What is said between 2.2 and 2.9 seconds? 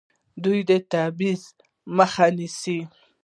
نیسي.